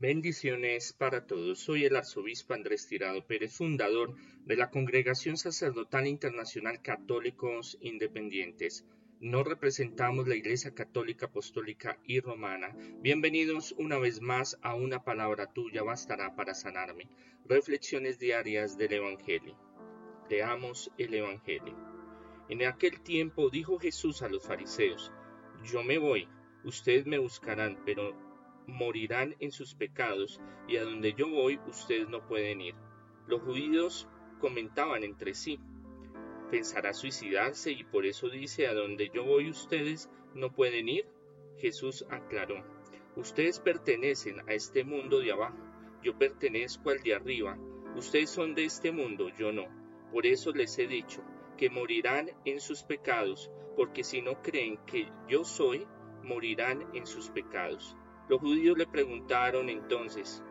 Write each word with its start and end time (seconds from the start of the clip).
Bendiciones 0.00 0.92
para 0.92 1.26
todos. 1.26 1.58
Soy 1.58 1.84
el 1.84 1.96
arzobispo 1.96 2.54
Andrés 2.54 2.86
Tirado 2.86 3.26
Pérez, 3.26 3.56
fundador 3.56 4.14
de 4.44 4.54
la 4.54 4.70
Congregación 4.70 5.36
Sacerdotal 5.36 6.06
Internacional 6.06 6.80
Católicos 6.82 7.76
Independientes. 7.80 8.86
No 9.18 9.42
representamos 9.42 10.28
la 10.28 10.36
Iglesia 10.36 10.72
Católica 10.72 11.26
Apostólica 11.26 11.98
y 12.04 12.20
Romana. 12.20 12.76
Bienvenidos 13.00 13.74
una 13.76 13.98
vez 13.98 14.20
más 14.20 14.56
a 14.62 14.76
una 14.76 15.02
palabra 15.02 15.52
tuya 15.52 15.82
bastará 15.82 16.36
para 16.36 16.54
sanarme. 16.54 17.08
Reflexiones 17.44 18.20
diarias 18.20 18.78
del 18.78 18.92
Evangelio. 18.92 19.58
Leamos 20.30 20.92
el 20.96 21.12
Evangelio. 21.12 21.76
En 22.48 22.64
aquel 22.64 23.00
tiempo 23.00 23.50
dijo 23.50 23.80
Jesús 23.80 24.22
a 24.22 24.28
los 24.28 24.46
fariseos, 24.46 25.12
Yo 25.64 25.82
me 25.82 25.98
voy, 25.98 26.28
ustedes 26.62 27.04
me 27.04 27.18
buscarán, 27.18 27.82
pero 27.84 28.27
morirán 28.68 29.34
en 29.40 29.50
sus 29.50 29.74
pecados, 29.74 30.40
y 30.68 30.76
a 30.76 30.84
donde 30.84 31.14
yo 31.14 31.28
voy 31.28 31.58
ustedes 31.66 32.08
no 32.08 32.24
pueden 32.26 32.60
ir. 32.60 32.74
Los 33.26 33.42
judíos 33.42 34.06
comentaban 34.38 35.02
entre 35.02 35.34
sí, 35.34 35.58
¿pensará 36.50 36.92
suicidarse 36.92 37.72
y 37.72 37.82
por 37.82 38.06
eso 38.06 38.28
dice, 38.28 38.68
a 38.68 38.74
donde 38.74 39.10
yo 39.12 39.24
voy 39.24 39.50
ustedes 39.50 40.10
no 40.34 40.52
pueden 40.52 40.88
ir? 40.88 41.06
Jesús 41.56 42.04
aclaró, 42.10 42.62
ustedes 43.16 43.58
pertenecen 43.58 44.40
a 44.48 44.52
este 44.52 44.84
mundo 44.84 45.18
de 45.18 45.32
abajo, 45.32 45.58
yo 46.02 46.16
pertenezco 46.16 46.90
al 46.90 47.02
de 47.02 47.14
arriba, 47.14 47.58
ustedes 47.96 48.30
son 48.30 48.54
de 48.54 48.66
este 48.66 48.92
mundo, 48.92 49.30
yo 49.36 49.50
no. 49.50 49.66
Por 50.12 50.26
eso 50.26 50.52
les 50.52 50.78
he 50.78 50.86
dicho, 50.86 51.22
que 51.56 51.70
morirán 51.70 52.30
en 52.44 52.60
sus 52.60 52.82
pecados, 52.82 53.50
porque 53.76 54.04
si 54.04 54.22
no 54.22 54.40
creen 54.42 54.78
que 54.86 55.10
yo 55.28 55.44
soy, 55.44 55.86
morirán 56.22 56.86
en 56.94 57.06
sus 57.06 57.30
pecados. 57.30 57.96
Los 58.28 58.40
judíos 58.40 58.76
le 58.76 58.86
preguntaron 58.86 59.70
entonces, 59.70 60.42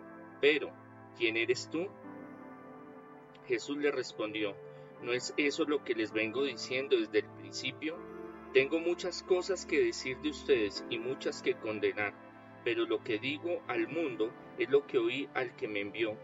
pero, 0.41 0.71
¿quién 1.15 1.37
eres 1.37 1.69
tú? 1.69 1.87
Jesús 3.47 3.77
le 3.77 3.91
respondió, 3.91 4.55
¿no 5.03 5.13
es 5.13 5.33
eso 5.37 5.63
lo 5.65 5.83
que 5.83 5.93
les 5.93 6.11
vengo 6.11 6.43
diciendo 6.43 6.97
desde 6.97 7.19
el 7.19 7.29
principio? 7.37 7.97
Tengo 8.51 8.79
muchas 8.79 9.21
cosas 9.23 9.65
que 9.65 9.79
decir 9.79 10.17
de 10.21 10.29
ustedes 10.29 10.83
y 10.89 10.97
muchas 10.97 11.43
que 11.43 11.53
condenar, 11.55 12.13
pero 12.63 12.85
lo 12.85 13.03
que 13.03 13.19
digo 13.19 13.61
al 13.67 13.87
mundo 13.87 14.31
es 14.57 14.69
lo 14.69 14.87
que 14.87 14.97
oí 14.97 15.29
al 15.35 15.55
que 15.55 15.67
me 15.67 15.81
envió. 15.81 16.17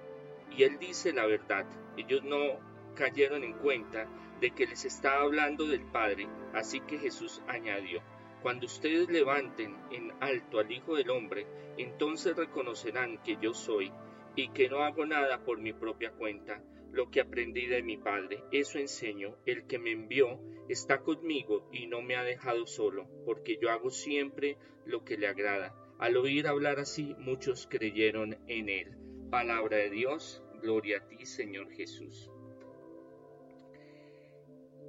Y 0.58 0.64
él 0.64 0.80
dice 0.80 1.14
la 1.14 1.26
verdad. 1.26 1.66
Ellos 1.98 2.24
no 2.24 2.60
cayeron 2.96 3.44
en 3.44 3.54
cuenta 3.54 4.08
de 4.42 4.52
que 4.52 4.66
les 4.66 4.86
estaba 4.86 5.22
hablando 5.22 5.68
del 5.68 5.86
Padre, 5.86 6.28
así 6.54 6.80
que 6.82 6.98
Jesús 6.98 7.42
añadió, 7.48 8.02
cuando 8.44 8.66
ustedes 8.66 9.10
levanten 9.10 9.78
en 9.90 10.12
alto 10.20 10.60
al 10.60 10.70
Hijo 10.70 10.96
del 10.96 11.10
Hombre, 11.10 11.48
entonces 11.78 12.36
reconocerán 12.36 13.24
que 13.24 13.38
yo 13.42 13.54
soy 13.54 13.90
y 14.36 14.50
que 14.50 14.68
no 14.68 14.84
hago 14.84 15.06
nada 15.06 15.46
por 15.46 15.60
mi 15.60 15.72
propia 15.72 16.12
cuenta, 16.12 16.62
lo 16.92 17.10
que 17.10 17.22
aprendí 17.22 17.68
de 17.68 17.82
mi 17.82 17.96
Padre, 17.96 18.44
eso 18.52 18.80
enseño, 18.80 19.38
el 19.46 19.66
que 19.66 19.80
me 19.80 19.92
envió 19.92 20.42
está 20.68 21.00
conmigo 21.00 21.70
y 21.72 21.88
no 21.88 22.02
me 22.02 22.18
ha 22.18 22.24
dejado 22.24 22.68
solo, 22.68 23.08
porque 23.26 23.58
yo 23.62 23.72
hago 23.72 23.90
siempre 23.90 24.58
lo 24.86 25.06
que 25.06 25.18
le 25.18 25.28
agrada. 25.28 25.74
Al 25.98 26.18
oír 26.18 26.46
hablar 26.46 26.80
así, 26.80 27.16
muchos 27.20 27.66
creyeron 27.66 28.38
en 28.48 28.68
él. 28.68 28.98
Palabra 29.32 29.78
de 29.78 29.90
Dios, 29.90 30.44
gloria 30.62 30.98
a 30.98 31.08
ti, 31.08 31.26
Señor 31.26 31.72
Jesús. 31.72 32.30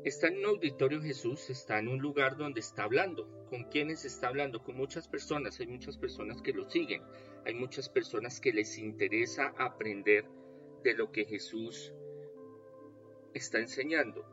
Está 0.04 0.28
en 0.28 0.40
un 0.40 0.44
auditorio 0.44 1.00
Jesús, 1.00 1.48
está 1.48 1.78
en 1.78 1.88
un 1.88 1.98
lugar 1.98 2.36
donde 2.36 2.60
está 2.60 2.84
hablando. 2.84 3.26
¿Con 3.48 3.64
quiénes 3.64 4.04
está 4.04 4.28
hablando? 4.28 4.62
Con 4.62 4.76
muchas 4.76 5.08
personas. 5.08 5.58
Hay 5.60 5.66
muchas 5.66 5.96
personas 5.96 6.42
que 6.42 6.52
lo 6.52 6.68
siguen. 6.68 7.02
Hay 7.46 7.54
muchas 7.54 7.88
personas 7.88 8.38
que 8.38 8.52
les 8.52 8.76
interesa 8.76 9.54
aprender 9.56 10.26
de 10.82 10.92
lo 10.92 11.10
que 11.10 11.24
Jesús 11.24 11.94
está 13.32 13.60
enseñando. 13.60 14.26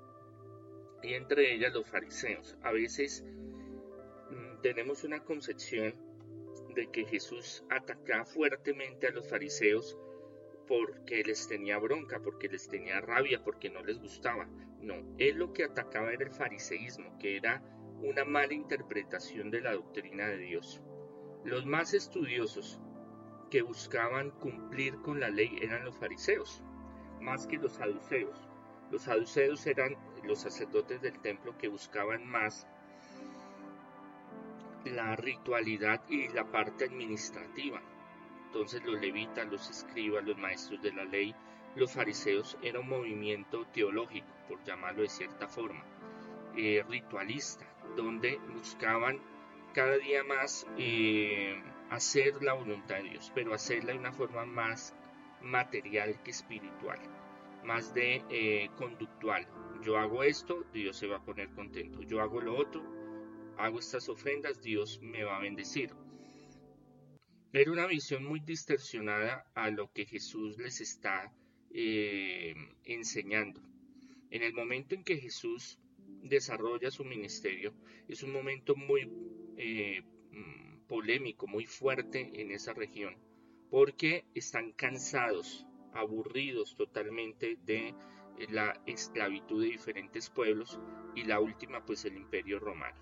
Y 1.04 1.14
entre 1.14 1.54
ellas 1.56 1.74
los 1.74 1.88
fariseos. 1.88 2.58
A 2.64 2.74
veces 2.74 3.24
mm, 4.30 4.62
tenemos 4.62 5.06
una 5.06 5.24
concepción 5.24 5.96
de 6.76 6.92
que 6.92 7.06
Jesús 7.06 7.64
atacaba 7.70 8.26
fuertemente 8.26 9.08
a 9.08 9.12
los 9.12 9.30
fariseos 9.30 9.98
porque 10.72 11.22
les 11.26 11.50
tenía 11.50 11.78
bronca, 11.80 12.22
porque 12.22 12.48
les 12.48 12.70
tenía 12.70 13.02
rabia, 13.02 13.44
porque 13.44 13.70
no 13.70 13.84
les 13.84 14.00
gustaba. 14.00 14.48
No, 14.80 14.96
él 15.18 15.36
lo 15.36 15.52
que 15.52 15.66
atacaba 15.66 16.14
era 16.14 16.24
el 16.24 16.32
fariseísmo, 16.32 17.18
que 17.20 17.36
era 17.36 17.62
una 18.02 18.24
mala 18.24 18.54
interpretación 18.54 19.52
de 19.52 19.60
la 19.60 19.74
doctrina 19.74 20.30
de 20.30 20.38
Dios. 20.38 20.82
Los 21.44 21.66
más 21.66 21.94
estudiosos 21.94 22.80
que 23.50 23.64
buscaban 23.64 24.32
cumplir 24.32 24.96
con 25.02 25.20
la 25.20 25.30
ley 25.30 25.60
eran 25.62 25.84
los 25.84 25.98
fariseos, 25.98 26.64
más 27.20 27.48
que 27.48 27.58
los 27.58 27.74
saduceos. 27.74 28.48
Los 28.92 29.02
saduceos 29.02 29.68
eran 29.68 29.98
los 30.24 30.40
sacerdotes 30.40 31.02
del 31.02 31.20
templo 31.20 31.58
que 31.58 31.68
buscaban 31.68 32.26
más 32.26 32.66
la 34.86 35.18
ritualidad 35.18 36.02
y 36.08 36.30
la 36.30 36.50
parte 36.50 36.86
administrativa. 36.86 37.82
Entonces 38.54 38.84
los 38.84 39.00
levitas, 39.00 39.48
los 39.48 39.70
escribas, 39.70 40.26
los 40.26 40.38
maestros 40.38 40.82
de 40.82 40.92
la 40.92 41.06
ley, 41.06 41.34
los 41.74 41.94
fariseos 41.94 42.58
era 42.62 42.82
un 42.82 42.90
movimiento 42.90 43.66
teológico, 43.68 44.28
por 44.50 44.62
llamarlo 44.66 45.04
de 45.04 45.08
cierta 45.08 45.48
forma, 45.48 45.86
eh, 46.58 46.84
ritualista, 46.90 47.66
donde 47.96 48.40
buscaban 48.54 49.22
cada 49.74 49.96
día 50.00 50.26
más 50.26 50.68
eh, 50.78 51.64
hacer 51.92 52.44
la 52.44 52.52
voluntad 52.52 52.96
de 52.98 53.12
Dios, 53.12 53.32
pero 53.34 53.54
hacerla 53.54 53.94
de 53.94 54.00
una 54.00 54.12
forma 54.12 54.46
más 54.46 54.94
material 55.42 56.22
que 56.22 56.32
espiritual, 56.32 57.00
más 57.64 57.94
de 57.94 58.22
eh, 58.30 58.70
conductual. 58.76 59.48
Yo 59.82 59.98
hago 59.98 60.24
esto, 60.24 60.66
Dios 60.74 60.98
se 60.98 61.08
va 61.08 61.18
a 61.18 61.24
poner 61.24 61.48
contento. 61.52 62.02
Yo 62.02 62.20
hago 62.20 62.42
lo 62.42 62.58
otro, 62.58 62.84
hago 63.58 63.80
estas 63.80 64.10
ofrendas, 64.10 64.62
Dios 64.62 65.00
me 65.02 65.24
va 65.24 65.38
a 65.38 65.40
bendecir. 65.40 65.94
Era 67.54 67.70
una 67.70 67.86
visión 67.86 68.24
muy 68.24 68.40
distorsionada 68.40 69.46
a 69.56 69.70
lo 69.70 69.92
que 69.92 70.06
Jesús 70.06 70.58
les 70.58 70.80
está 70.80 71.34
eh, 71.72 72.56
enseñando. 72.86 73.62
En 74.30 74.42
el 74.42 74.54
momento 74.54 74.96
en 74.96 75.04
que 75.04 75.18
Jesús 75.18 75.78
desarrolla 76.24 76.92
su 76.92 77.04
ministerio, 77.04 77.74
es 78.08 78.24
un 78.24 78.32
momento 78.32 78.78
muy 78.78 79.12
eh, 79.58 80.02
mm, 80.32 80.88
polémico, 80.88 81.46
muy 81.46 81.66
fuerte 81.66 82.32
en 82.42 82.52
esa 82.52 82.74
región, 82.74 83.18
porque 83.70 84.24
están 84.34 84.72
cansados, 84.72 85.66
aburridos 85.94 86.78
totalmente 86.78 87.58
de 87.66 87.94
la 88.50 88.82
esclavitud 88.86 89.62
de 89.62 89.72
diferentes 89.72 90.30
pueblos 90.30 90.80
y 91.16 91.26
la 91.26 91.42
última 91.42 91.86
pues 91.86 92.06
el 92.06 92.16
imperio 92.16 92.60
romano. 92.60 92.98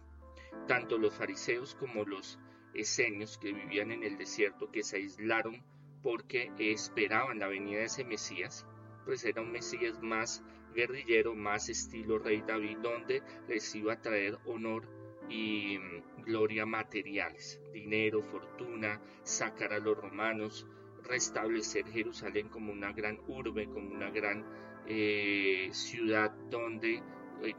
Tanto 0.67 0.97
los 0.97 1.13
fariseos 1.13 1.75
como 1.75 2.03
los 2.03 2.39
esenios 2.81 3.37
que 3.37 3.53
vivían 3.53 3.91
en 3.91 4.03
el 4.03 4.17
desierto, 4.17 4.71
que 4.71 4.83
se 4.83 4.97
aislaron 4.97 5.63
porque 6.01 6.51
esperaban 6.57 7.39
la 7.39 7.47
venida 7.47 7.79
de 7.79 7.85
ese 7.85 8.03
Mesías, 8.05 8.65
pues 9.05 9.25
era 9.25 9.41
un 9.41 9.51
Mesías 9.51 10.01
más 10.01 10.43
guerrillero, 10.73 11.35
más 11.35 11.69
estilo 11.69 12.19
rey 12.19 12.43
David, 12.45 12.77
donde 12.77 13.21
les 13.47 13.73
iba 13.75 13.93
a 13.93 14.01
traer 14.01 14.37
honor 14.45 14.87
y 15.29 15.77
mm, 15.77 16.23
gloria 16.23 16.65
materiales, 16.65 17.61
dinero, 17.73 18.21
fortuna, 18.21 19.01
sacar 19.23 19.73
a 19.73 19.79
los 19.79 19.97
romanos, 19.97 20.65
restablecer 21.03 21.87
Jerusalén 21.87 22.49
como 22.49 22.71
una 22.71 22.93
gran 22.93 23.19
urbe, 23.27 23.65
como 23.67 23.91
una 23.91 24.09
gran 24.09 24.45
eh, 24.87 25.69
ciudad 25.71 26.31
donde 26.49 27.01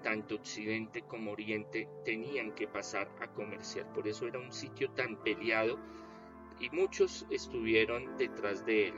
tanto 0.03 0.37
Occidente 0.37 1.03
como 1.03 1.33
Oriente 1.33 1.89
tenían 2.05 2.53
que 2.53 2.69
pasar 2.69 3.09
a 3.21 3.29
comerciar. 3.29 3.93
Por 3.93 4.07
eso 4.07 4.27
era 4.27 4.39
un 4.39 4.53
sitio 4.53 4.91
tan 4.91 5.17
peleado 5.23 5.79
y 6.61 6.71
muchos 6.71 7.27
estuvieron 7.31 8.17
detrás 8.17 8.65
de 8.67 8.89
él. 8.89 8.95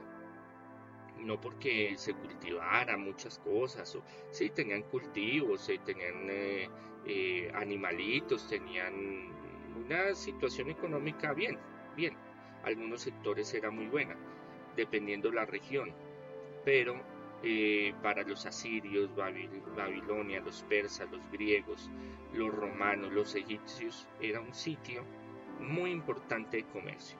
No 1.18 1.40
porque 1.40 1.94
se 1.96 2.14
cultivara 2.14 2.96
muchas 2.96 3.38
cosas, 3.38 3.94
o, 3.94 4.02
sí 4.30 4.50
tenían 4.50 4.82
cultivos, 4.82 5.70
tenían 5.84 6.28
eh, 6.28 6.68
eh, 7.06 7.52
animalitos, 7.54 8.48
tenían 8.48 9.30
una 9.84 10.14
situación 10.14 10.70
económica 10.70 11.32
bien, 11.32 11.58
bien. 11.96 12.16
Algunos 12.64 13.02
sectores 13.02 13.54
era 13.54 13.70
muy 13.70 13.86
buena, 13.86 14.16
dependiendo 14.76 15.30
la 15.30 15.44
región. 15.46 15.92
Pero 16.64 17.00
eh, 17.42 17.94
para 18.02 18.22
los 18.22 18.46
asirios, 18.46 19.10
Babilonia, 19.14 20.40
los 20.40 20.62
persas, 20.64 21.10
los 21.10 21.28
griegos, 21.30 21.90
los 22.32 22.54
romanos, 22.54 23.12
los 23.12 23.34
egipcios, 23.34 24.08
era 24.20 24.40
un 24.40 24.54
sitio 24.54 25.04
muy 25.60 25.90
importante 25.90 26.58
de 26.58 26.64
comercio, 26.64 27.18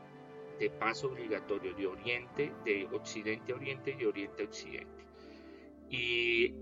de 0.58 0.70
paso 0.70 1.08
obligatorio 1.08 1.74
de 1.74 1.86
oriente, 1.86 2.52
de 2.64 2.88
occidente 2.92 3.52
a 3.52 3.56
oriente 3.56 3.90
y 3.90 3.94
de 3.96 4.06
oriente 4.06 4.42
a 4.42 4.46
occidente. 4.46 5.06
Y 5.88 6.54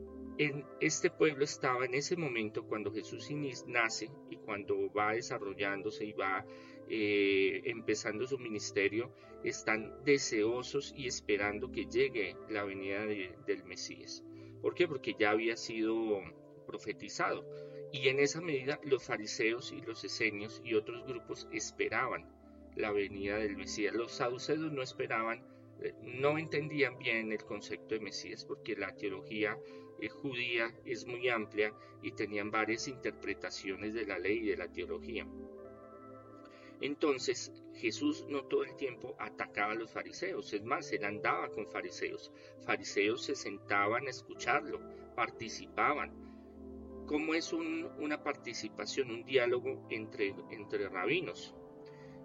este 0.80 1.10
pueblo 1.10 1.44
estaba 1.44 1.84
en 1.84 1.94
ese 1.94 2.16
momento 2.16 2.64
cuando 2.64 2.90
Jesús 2.90 3.28
nace 3.66 4.10
y 4.30 4.36
cuando 4.36 4.90
va 4.92 5.12
desarrollándose 5.12 6.06
y 6.06 6.12
va 6.12 6.44
eh, 6.92 7.62
empezando 7.66 8.26
su 8.26 8.36
ministerio, 8.36 9.14
están 9.44 10.02
deseosos 10.04 10.92
y 10.96 11.06
esperando 11.06 11.70
que 11.70 11.86
llegue 11.86 12.36
la 12.48 12.64
venida 12.64 13.06
del 13.06 13.64
Mesías. 13.64 14.24
¿Por 14.60 14.74
qué? 14.74 14.88
Porque 14.88 15.14
ya 15.18 15.30
había 15.30 15.56
sido 15.56 16.20
profetizado. 16.66 17.46
Y 17.92 18.08
en 18.08 18.18
esa 18.18 18.40
medida 18.40 18.80
los 18.82 19.04
fariseos 19.04 19.70
y 19.72 19.80
los 19.82 20.02
esenios 20.02 20.60
y 20.64 20.74
otros 20.74 21.06
grupos 21.06 21.46
esperaban 21.52 22.28
la 22.74 22.90
venida 22.90 23.38
del 23.38 23.56
Mesías. 23.56 23.94
Los 23.94 24.12
saduceos 24.12 24.72
no 24.72 24.82
esperaban, 24.82 25.44
eh, 25.82 25.94
no 26.02 26.38
entendían 26.38 26.98
bien 26.98 27.30
el 27.30 27.44
concepto 27.44 27.94
de 27.94 28.00
Mesías 28.00 28.44
porque 28.44 28.74
la 28.74 28.96
teología 28.96 29.56
eh, 30.00 30.08
judía 30.08 30.74
es 30.84 31.06
muy 31.06 31.28
amplia 31.28 31.72
y 32.02 32.12
tenían 32.12 32.50
varias 32.50 32.88
interpretaciones 32.88 33.94
de 33.94 34.06
la 34.06 34.18
ley 34.18 34.38
y 34.38 34.48
de 34.50 34.56
la 34.56 34.72
teología. 34.72 35.26
Entonces 36.80 37.52
Jesús 37.74 38.26
no 38.28 38.44
todo 38.44 38.64
el 38.64 38.74
tiempo 38.76 39.14
atacaba 39.18 39.72
a 39.72 39.76
los 39.76 39.92
fariseos, 39.92 40.52
es 40.52 40.64
más, 40.64 40.90
él 40.92 41.04
andaba 41.04 41.50
con 41.50 41.66
fariseos. 41.66 42.32
Fariseos 42.64 43.24
se 43.24 43.34
sentaban 43.34 44.06
a 44.06 44.10
escucharlo, 44.10 44.80
participaban. 45.14 46.12
¿Cómo 47.06 47.34
es 47.34 47.52
una 47.52 48.22
participación, 48.22 49.10
un 49.10 49.24
diálogo 49.24 49.86
entre, 49.90 50.34
entre 50.50 50.88
rabinos? 50.88 51.54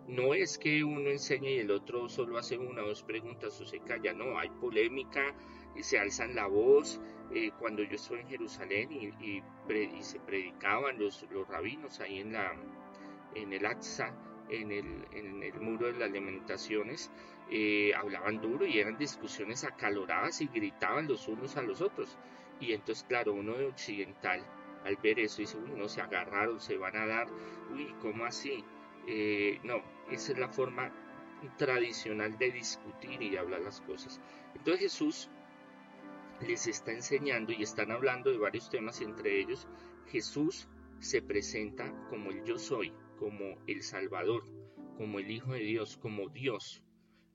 No 0.07 0.35
es 0.35 0.59
que 0.59 0.83
uno 0.83 1.09
enseñe 1.09 1.55
y 1.55 1.59
el 1.59 1.71
otro 1.71 2.07
solo 2.07 2.37
hace 2.37 2.57
una 2.57 2.83
o 2.83 2.89
dos 2.89 3.01
preguntas 3.01 3.59
o 3.59 3.65
se 3.65 3.79
calla, 3.79 4.13
no, 4.13 4.37
hay 4.37 4.49
polémica, 4.49 5.35
y 5.75 5.81
se 5.81 5.97
alzan 5.97 6.35
la 6.35 6.47
voz. 6.47 7.01
Eh, 7.33 7.49
cuando 7.59 7.81
yo 7.81 7.95
estuve 7.95 8.21
en 8.21 8.27
Jerusalén 8.27 8.91
y, 8.91 9.41
se 10.01 10.19
predicaban 10.19 10.99
los, 10.99 11.25
los 11.31 11.47
rabinos 11.47 11.99
ahí 11.99 12.19
en, 12.19 12.33
la, 12.33 12.55
en 13.33 13.51
el 13.51 13.65
Atza, 13.65 14.15
en 14.49 14.71
el, 14.71 15.53
muro 15.59 15.87
de 15.87 15.99
las 15.99 16.11
lamentaciones, 16.11 17.11
eh, 17.49 17.93
hablaban 17.95 18.41
duro 18.41 18.65
y 18.65 18.79
eran 18.79 18.97
discusiones 18.97 19.63
acaloradas 19.63 20.41
y 20.41 20.47
gritaban 20.47 21.07
los 21.07 21.27
unos 21.27 21.57
a 21.57 21.61
los 21.61 21.81
otros. 21.81 22.17
Y 22.59 22.73
entonces, 22.73 23.05
claro, 23.07 23.33
uno 23.33 23.53
de 23.53 23.65
occidental, 23.65 24.45
al 24.83 24.95
ver 24.97 25.19
eso, 25.19 25.41
dice, 25.41 25.57
uy, 25.57 25.71
no, 25.75 25.89
se 25.89 26.01
agarraron, 26.01 26.59
se 26.59 26.77
van 26.77 26.95
a 26.95 27.05
dar, 27.05 27.27
uy, 27.71 27.93
¿cómo 28.01 28.25
así? 28.25 28.63
Eh, 29.07 29.59
no, 29.63 29.81
esa 30.09 30.31
es 30.31 30.37
la 30.37 30.49
forma 30.49 30.91
tradicional 31.57 32.37
de 32.37 32.51
discutir 32.51 33.21
y 33.21 33.29
de 33.29 33.39
hablar 33.39 33.61
las 33.61 33.81
cosas. 33.81 34.19
Entonces 34.55 34.81
Jesús 34.81 35.29
les 36.41 36.67
está 36.67 36.91
enseñando 36.91 37.53
y 37.53 37.63
están 37.63 37.91
hablando 37.91 38.31
de 38.31 38.37
varios 38.37 38.69
temas, 38.69 39.01
entre 39.01 39.39
ellos 39.39 39.67
Jesús 40.07 40.67
se 40.99 41.21
presenta 41.21 41.91
como 42.09 42.31
el 42.31 42.43
yo 42.43 42.57
soy, 42.57 42.93
como 43.15 43.57
el 43.67 43.81
Salvador, 43.83 44.43
como 44.97 45.19
el 45.19 45.31
Hijo 45.31 45.53
de 45.53 45.59
Dios, 45.59 45.97
como 45.97 46.29
Dios. 46.29 46.81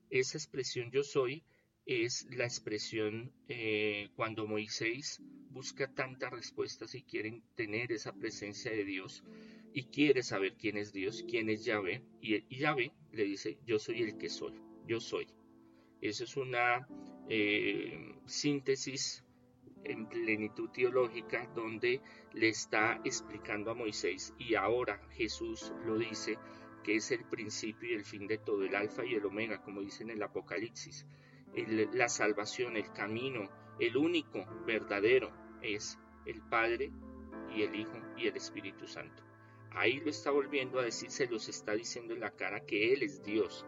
Esa 0.09 0.37
expresión 0.37 0.91
yo 0.91 1.03
soy 1.03 1.43
es 1.85 2.27
la 2.31 2.45
expresión 2.45 3.31
eh, 3.47 4.09
cuando 4.15 4.47
Moisés 4.47 5.21
busca 5.49 5.93
tantas 5.93 6.31
respuestas 6.31 6.95
y 6.95 7.03
quiere 7.03 7.41
tener 7.55 7.91
esa 7.91 8.13
presencia 8.13 8.71
de 8.71 8.85
Dios 8.85 9.23
y 9.73 9.85
quiere 9.85 10.23
saber 10.23 10.55
quién 10.57 10.77
es 10.77 10.93
Dios, 10.93 11.23
quién 11.29 11.49
es 11.49 11.65
Yahvé, 11.65 12.03
y, 12.21 12.55
Yahvé 12.55 12.91
le 13.13 13.23
dice, 13.23 13.57
yo 13.65 13.79
soy 13.79 14.01
el 14.03 14.17
que 14.17 14.29
soy, 14.29 14.53
yo 14.85 14.99
soy. 14.99 15.27
Eso 16.01 16.23
es 16.23 16.35
una 16.35 16.87
eh, 17.29 18.15
síntesis 18.25 19.23
en 19.83 20.07
plenitud 20.07 20.69
teológica 20.69 21.47
donde 21.55 22.01
le 22.33 22.49
está 22.49 23.01
explicando 23.03 23.71
a 23.71 23.75
Moisés 23.75 24.33
y 24.37 24.55
ahora 24.55 25.01
Jesús 25.11 25.73
lo 25.85 25.97
dice 25.97 26.37
que 26.83 26.95
es 26.95 27.11
el 27.11 27.23
principio 27.25 27.89
y 27.89 27.93
el 27.93 28.05
fin 28.05 28.27
de 28.27 28.37
todo, 28.37 28.63
el 28.63 28.75
alfa 28.75 29.05
y 29.05 29.13
el 29.13 29.25
omega, 29.25 29.61
como 29.61 29.81
dice 29.81 30.03
en 30.03 30.11
el 30.11 30.23
Apocalipsis. 30.23 31.05
la 31.93 32.09
salvación, 32.09 32.77
el 32.77 32.91
camino, 32.91 33.49
el 33.79 33.97
único 33.97 34.45
verdadero 34.65 35.31
es 35.61 35.99
el 36.25 36.41
Padre 36.41 36.91
y 37.55 37.63
el 37.63 37.75
Hijo 37.75 37.97
y 38.17 38.27
el 38.27 38.35
Espíritu 38.35 38.87
Santo. 38.87 39.23
Ahí 39.71 39.99
lo 39.99 40.09
está 40.09 40.31
volviendo 40.31 40.79
a 40.79 40.83
decir, 40.83 41.09
se 41.11 41.27
los 41.27 41.47
está 41.47 41.73
diciendo 41.73 42.13
en 42.13 42.19
la 42.19 42.31
cara 42.31 42.65
que 42.65 42.93
Él 42.93 43.03
es 43.03 43.23
Dios, 43.23 43.65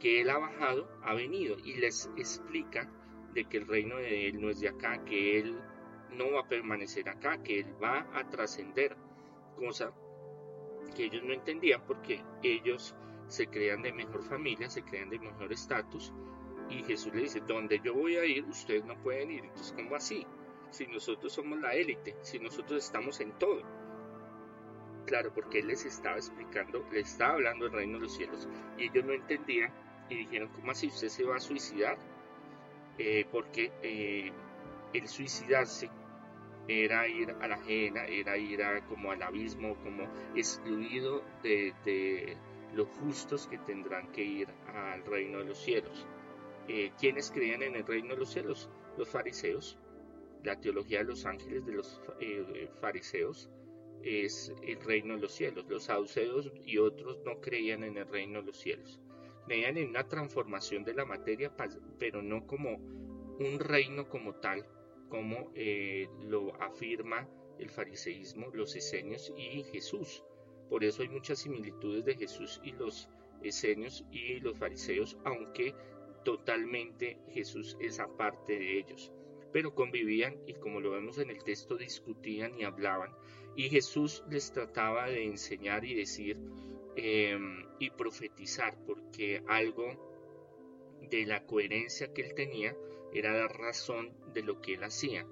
que 0.00 0.20
Él 0.20 0.30
ha 0.30 0.38
bajado, 0.38 0.88
ha 1.02 1.14
venido 1.14 1.56
y 1.58 1.74
les 1.74 2.10
explica 2.16 2.90
de 3.34 3.44
que 3.44 3.58
el 3.58 3.66
reino 3.66 3.96
de 3.96 4.28
Él 4.28 4.40
no 4.40 4.50
es 4.50 4.60
de 4.60 4.68
acá, 4.68 5.04
que 5.04 5.38
Él 5.38 5.58
no 6.10 6.32
va 6.32 6.40
a 6.40 6.48
permanecer 6.48 7.08
acá, 7.08 7.42
que 7.42 7.60
Él 7.60 7.74
va 7.82 8.06
a 8.14 8.28
trascender, 8.28 8.96
cosa 9.56 9.92
que 10.94 11.04
ellos 11.04 11.22
no 11.24 11.32
entendían 11.32 11.82
porque 11.86 12.22
ellos 12.42 12.94
se 13.26 13.48
crean 13.48 13.82
de 13.82 13.92
mejor 13.92 14.22
familia, 14.22 14.70
se 14.70 14.82
crean 14.82 15.10
de 15.10 15.18
mejor 15.18 15.52
estatus 15.52 16.12
y 16.70 16.82
Jesús 16.84 17.12
le 17.14 17.22
dice, 17.22 17.40
donde 17.40 17.80
yo 17.84 17.94
voy 17.94 18.16
a 18.16 18.24
ir, 18.24 18.44
ustedes 18.44 18.84
no 18.84 18.96
pueden 19.02 19.30
ir. 19.30 19.44
Entonces, 19.44 19.72
¿cómo 19.72 19.96
así? 19.96 20.26
Si 20.70 20.86
nosotros 20.86 21.32
somos 21.32 21.60
la 21.60 21.74
élite, 21.74 22.16
si 22.22 22.38
nosotros 22.38 22.84
estamos 22.84 23.20
en 23.20 23.32
todo. 23.38 23.62
Claro, 25.06 25.32
porque 25.34 25.58
Él 25.58 25.68
les 25.68 25.84
estaba 25.84 26.16
explicando, 26.16 26.86
le 26.90 27.00
estaba 27.00 27.34
hablando 27.34 27.66
del 27.66 27.74
reino 27.74 27.98
de 27.98 28.04
los 28.04 28.16
cielos 28.16 28.48
y 28.78 28.84
ellos 28.84 29.04
no 29.04 29.12
entendían 29.12 29.72
y 30.08 30.16
dijeron, 30.16 30.48
¿cómo 30.54 30.70
así 30.70 30.86
usted 30.86 31.08
se 31.08 31.24
va 31.24 31.36
a 31.36 31.40
suicidar? 31.40 31.98
Eh, 32.98 33.26
porque 33.30 33.72
eh, 33.82 34.30
el 34.92 35.08
suicidarse 35.08 35.90
era 36.68 37.08
ir 37.08 37.30
a 37.40 37.48
la 37.48 37.56
ajena, 37.56 38.04
era 38.06 38.36
ir 38.38 38.60
como 38.88 39.10
al 39.10 39.22
abismo, 39.22 39.76
como 39.82 40.08
excluido 40.34 41.22
de, 41.42 42.36
los 42.72 42.88
justos 42.88 43.46
que 43.48 43.58
tendrán 43.58 44.10
que 44.12 44.22
ir 44.22 44.48
al 44.68 45.04
reino 45.04 45.38
de 45.38 45.44
los 45.44 45.58
cielos. 45.58 46.06
Eh, 46.68 46.92
¿Quiénes 46.98 47.30
creían 47.30 47.62
en 47.62 47.76
el 47.76 47.86
reino 47.86 48.14
de 48.14 48.20
los 48.20 48.32
cielos? 48.32 48.70
Los 48.96 49.08
fariseos. 49.08 49.78
La 50.42 50.60
teología 50.60 50.98
de 50.98 51.04
los 51.04 51.24
ángeles 51.26 51.64
de 51.64 51.72
los 51.72 52.00
fariseos 52.80 53.50
es 54.02 54.52
el 54.62 54.80
reino 54.82 55.14
de 55.14 55.22
los 55.22 55.32
cielos. 55.32 55.64
Los 55.68 55.84
saduceos 55.84 56.52
y 56.64 56.78
otros 56.78 57.18
no 57.24 57.40
creían 57.40 57.82
en 57.82 57.96
el 57.96 58.06
reino 58.06 58.40
de 58.40 58.46
los 58.46 58.58
cielos 58.58 59.00
creían 59.46 59.76
en 59.76 59.90
una 59.90 60.08
transformación 60.08 60.84
de 60.84 60.94
la 60.94 61.04
materia, 61.04 61.52
pero 61.98 62.22
no 62.22 62.46
como 62.46 62.76
un 63.38 63.58
reino 63.58 64.08
como 64.08 64.34
tal, 64.36 64.66
como 65.08 65.50
eh, 65.54 66.08
lo 66.22 66.54
afirma 66.62 67.28
el 67.58 67.70
fariseísmo, 67.70 68.50
los 68.52 68.74
esenios 68.76 69.32
y 69.36 69.62
Jesús. 69.64 70.24
Por 70.68 70.84
eso 70.84 71.02
hay 71.02 71.08
muchas 71.08 71.40
similitudes 71.40 72.04
de 72.04 72.16
Jesús 72.16 72.60
y 72.64 72.72
los 72.72 73.08
esenios 73.42 74.04
y 74.10 74.40
los 74.40 74.58
fariseos, 74.58 75.16
aunque 75.24 75.74
totalmente 76.24 77.18
Jesús 77.28 77.76
es 77.80 78.00
aparte 78.00 78.58
de 78.58 78.78
ellos. 78.78 79.12
Pero 79.52 79.74
convivían 79.74 80.36
y 80.46 80.54
como 80.54 80.80
lo 80.80 80.90
vemos 80.90 81.18
en 81.18 81.30
el 81.30 81.44
texto 81.44 81.76
discutían 81.76 82.58
y 82.58 82.64
hablaban. 82.64 83.14
Y 83.56 83.68
Jesús 83.68 84.24
les 84.28 84.52
trataba 84.52 85.06
de 85.06 85.24
enseñar 85.24 85.84
y 85.84 85.94
decir 85.94 86.38
Em, 86.96 87.66
y 87.80 87.90
profetizar, 87.90 88.78
porque 88.86 89.42
algo 89.48 90.12
de 91.10 91.26
la 91.26 91.44
coherencia 91.44 92.12
que 92.12 92.22
él 92.22 92.34
tenía 92.34 92.76
era 93.12 93.32
la 93.32 93.48
razón 93.48 94.12
de 94.32 94.42
lo 94.42 94.60
que 94.60 94.74
él 94.74 94.84
hacía. 94.84 95.26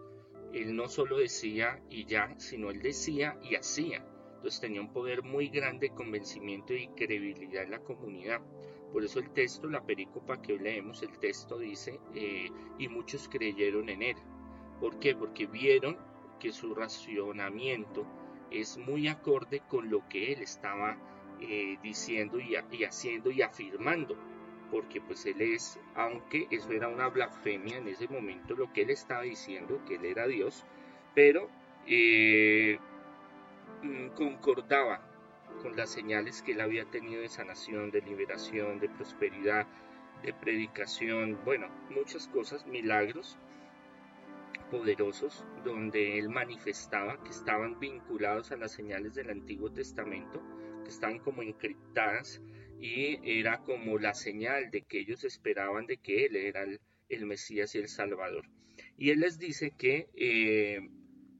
Él 0.52 0.74
no 0.74 0.88
solo 0.88 1.18
decía 1.18 1.80
y 1.88 2.04
ya, 2.04 2.34
sino 2.38 2.70
él 2.70 2.82
decía 2.82 3.38
y 3.42 3.54
hacía. 3.54 4.04
Entonces 4.34 4.60
tenía 4.60 4.80
un 4.80 4.92
poder 4.92 5.22
muy 5.22 5.48
grande 5.48 5.88
de 5.88 5.94
convencimiento 5.94 6.74
y 6.74 6.88
credibilidad 6.88 7.62
en 7.62 7.70
la 7.70 7.78
comunidad. 7.78 8.40
Por 8.92 9.04
eso 9.04 9.20
el 9.20 9.30
texto, 9.30 9.68
la 9.68 9.86
pericopa 9.86 10.42
que 10.42 10.54
hoy 10.54 10.58
leemos, 10.58 11.02
el 11.02 11.16
texto 11.20 11.58
dice, 11.58 12.00
eh, 12.14 12.50
y 12.78 12.88
muchos 12.88 13.28
creyeron 13.28 13.88
en 13.88 14.02
él. 14.02 14.16
¿Por 14.80 14.98
qué? 14.98 15.14
Porque 15.14 15.46
vieron 15.46 15.96
que 16.40 16.52
su 16.52 16.74
racionamiento 16.74 18.04
es 18.50 18.76
muy 18.76 19.06
acorde 19.06 19.62
con 19.68 19.88
lo 19.90 20.06
que 20.08 20.32
él 20.32 20.42
estaba 20.42 20.98
eh, 21.48 21.78
diciendo 21.82 22.38
y, 22.38 22.54
haciendo 22.84 23.30
y 23.30 23.42
afirmando, 23.42 24.16
porque 24.70 25.00
pues 25.00 25.26
él 25.26 25.40
es, 25.40 25.78
aunque 25.94 26.46
eso 26.50 26.70
era 26.72 26.88
una 26.88 27.08
blasfemia 27.08 27.78
en 27.78 27.88
ese 27.88 28.08
momento, 28.08 28.54
lo 28.54 28.72
que 28.72 28.82
él 28.82 28.90
estaba 28.90 29.22
diciendo, 29.22 29.80
que 29.86 29.96
él 29.96 30.04
era 30.04 30.26
Dios, 30.26 30.64
pero 31.14 31.48
eh, 31.86 32.78
mm, 33.82 34.08
concordaba 34.08 35.02
con 35.62 35.76
las 35.76 35.90
señales 35.90 36.42
que 36.42 36.52
él 36.52 36.60
había 36.60 36.84
tenido 36.86 37.22
de 37.22 37.28
sanación, 37.28 37.90
de 37.90 38.00
liberación, 38.00 38.80
de 38.80 38.88
prosperidad, 38.88 39.66
de 40.22 40.32
predicación, 40.32 41.38
bueno, 41.44 41.68
muchas 41.90 42.28
cosas, 42.28 42.66
milagros 42.66 43.36
poderosos, 44.70 45.44
donde 45.64 46.18
él 46.18 46.30
manifestaba 46.30 47.22
que 47.22 47.30
estaban 47.30 47.78
vinculados 47.78 48.52
a 48.52 48.56
las 48.56 48.72
señales 48.72 49.14
del 49.14 49.28
Antiguo 49.28 49.70
Testamento, 49.70 50.40
que 50.82 50.90
estaban 50.90 51.18
como 51.18 51.42
encriptadas 51.42 52.40
y 52.82 53.20
era 53.22 53.58
como 53.58 53.96
la 53.98 54.12
señal 54.12 54.72
de 54.72 54.82
que 54.82 54.98
ellos 54.98 55.22
esperaban 55.22 55.86
de 55.86 55.98
que 55.98 56.26
Él 56.26 56.34
era 56.34 56.64
el, 57.08 57.26
Mesías 57.26 57.76
y 57.76 57.78
el 57.78 57.88
Salvador. 57.88 58.44
Y 58.98 59.10
Él 59.10 59.20
les 59.20 59.38
dice 59.38 59.72
que 59.78 60.08
eh, 60.16 60.80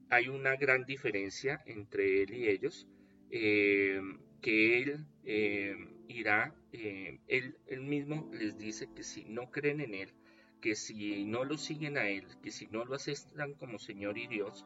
hay 0.09 0.29
una 0.29 0.55
gran 0.55 0.85
diferencia 0.85 1.61
entre 1.65 2.23
Él 2.23 2.33
y 2.33 2.47
ellos. 2.47 2.87
Eh, 3.29 4.01
que 4.41 4.81
Él 4.81 5.05
eh, 5.25 5.75
irá, 6.07 6.55
él, 6.71 7.57
él 7.67 7.81
mismo 7.81 8.29
les 8.33 8.57
dice 8.57 8.87
que 8.95 9.03
si 9.03 9.25
no 9.25 9.51
creen 9.51 9.81
en 9.81 9.93
Él, 9.95 10.13
que 10.61 10.75
si 10.75 11.25
no 11.25 11.43
lo 11.43 11.57
siguen 11.57 11.97
a 11.97 12.07
Él, 12.07 12.25
que 12.41 12.51
si 12.51 12.67
no 12.67 12.85
lo 12.85 12.95
aceptan 12.95 13.53
como 13.55 13.79
Señor 13.79 14.17
y 14.17 14.27
Dios, 14.27 14.65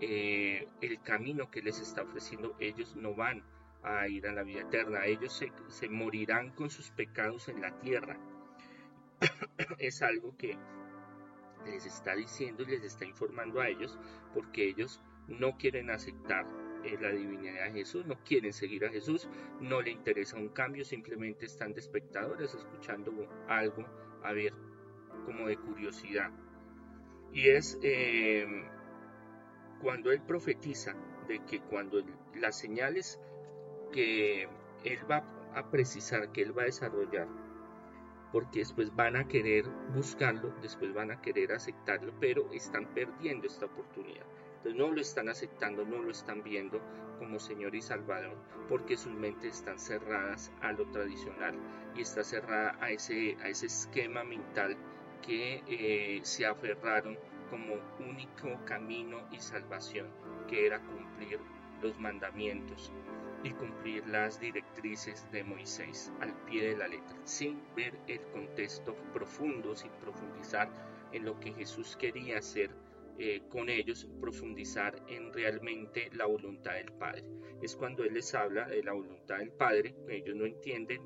el 0.00 1.00
camino 1.02 1.50
que 1.50 1.62
les 1.62 1.80
está 1.80 2.02
ofreciendo, 2.02 2.56
ellos 2.60 2.94
no 2.96 3.14
van 3.14 3.42
a 3.86 4.08
ir 4.08 4.26
a 4.26 4.32
la 4.32 4.42
vida 4.42 4.62
eterna, 4.62 5.06
ellos 5.06 5.32
se, 5.32 5.52
se 5.68 5.88
morirán 5.88 6.50
con 6.50 6.70
sus 6.70 6.90
pecados 6.90 7.48
en 7.48 7.60
la 7.60 7.78
tierra. 7.80 8.18
es 9.78 10.02
algo 10.02 10.36
que 10.36 10.58
les 11.64 11.86
está 11.86 12.14
diciendo 12.14 12.62
y 12.62 12.66
les 12.66 12.82
está 12.82 13.04
informando 13.04 13.60
a 13.60 13.68
ellos 13.68 13.98
porque 14.34 14.68
ellos 14.68 15.00
no 15.28 15.56
quieren 15.56 15.90
aceptar 15.90 16.46
eh, 16.84 16.96
la 17.00 17.10
divinidad 17.10 17.64
de 17.64 17.72
Jesús, 17.72 18.06
no 18.06 18.22
quieren 18.24 18.52
seguir 18.52 18.84
a 18.84 18.90
Jesús, 18.90 19.28
no 19.60 19.82
le 19.82 19.90
interesa 19.90 20.36
un 20.36 20.50
cambio, 20.50 20.84
simplemente 20.84 21.46
están 21.46 21.72
de 21.72 21.80
espectadores 21.80 22.54
escuchando 22.54 23.12
algo, 23.48 23.84
a 24.22 24.32
ver, 24.32 24.52
como 25.24 25.48
de 25.48 25.56
curiosidad. 25.56 26.30
Y 27.32 27.48
es 27.48 27.78
em, 27.82 28.64
cuando 29.80 30.12
él 30.12 30.22
profetiza 30.22 30.94
de 31.26 31.44
que 31.44 31.60
cuando 31.60 32.04
las 32.34 32.58
señales 32.58 33.20
que 33.92 34.48
él 34.84 34.98
va 35.10 35.24
a 35.54 35.70
precisar, 35.70 36.30
que 36.32 36.42
él 36.42 36.56
va 36.56 36.62
a 36.62 36.66
desarrollar, 36.66 37.26
porque 38.32 38.60
después 38.60 38.94
van 38.94 39.16
a 39.16 39.26
querer 39.26 39.64
buscarlo, 39.94 40.52
después 40.60 40.92
van 40.92 41.10
a 41.10 41.20
querer 41.20 41.52
aceptarlo, 41.52 42.12
pero 42.20 42.50
están 42.52 42.86
perdiendo 42.94 43.46
esta 43.46 43.66
oportunidad. 43.66 44.26
Entonces 44.56 44.78
no 44.78 44.92
lo 44.92 45.00
están 45.00 45.28
aceptando, 45.28 45.84
no 45.84 46.02
lo 46.02 46.10
están 46.10 46.42
viendo 46.42 46.80
como 47.18 47.38
Señor 47.38 47.74
y 47.74 47.80
Salvador, 47.80 48.36
porque 48.68 48.96
sus 48.96 49.14
mentes 49.14 49.58
están 49.58 49.78
cerradas 49.78 50.52
a 50.60 50.72
lo 50.72 50.86
tradicional 50.90 51.54
y 51.94 52.02
está 52.02 52.24
cerrada 52.24 52.76
a 52.80 52.90
ese, 52.90 53.36
a 53.42 53.48
ese 53.48 53.66
esquema 53.66 54.24
mental 54.24 54.76
que 55.22 55.62
eh, 55.66 56.20
se 56.22 56.46
aferraron 56.46 57.16
como 57.48 57.76
único 58.00 58.62
camino 58.64 59.26
y 59.30 59.38
salvación, 59.40 60.08
que 60.48 60.66
era 60.66 60.80
cumplir 60.80 61.38
los 61.80 61.98
mandamientos 61.98 62.92
y 63.46 63.52
cumplir 63.52 64.04
las 64.08 64.40
directrices 64.40 65.30
de 65.30 65.44
Moisés 65.44 66.12
al 66.20 66.34
pie 66.46 66.70
de 66.70 66.76
la 66.76 66.88
letra, 66.88 67.16
sin 67.24 67.62
ver 67.76 67.96
el 68.08 68.20
contexto 68.32 68.96
profundo, 69.12 69.76
sin 69.76 69.92
profundizar 69.92 70.68
en 71.12 71.24
lo 71.24 71.38
que 71.38 71.52
Jesús 71.52 71.96
quería 71.96 72.38
hacer 72.38 72.70
eh, 73.18 73.42
con 73.48 73.68
ellos, 73.68 74.08
profundizar 74.20 75.00
en 75.08 75.32
realmente 75.32 76.10
la 76.12 76.26
voluntad 76.26 76.74
del 76.74 76.92
Padre. 76.92 77.24
Es 77.62 77.76
cuando 77.76 78.02
Él 78.02 78.14
les 78.14 78.34
habla 78.34 78.66
de 78.66 78.82
la 78.82 78.92
voluntad 78.92 79.38
del 79.38 79.52
Padre, 79.52 79.94
ellos 80.08 80.34
no 80.34 80.44
entienden, 80.44 81.02